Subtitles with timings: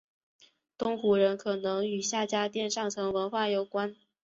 [0.79, 3.95] 东胡人可能与夏家店上层文化相关。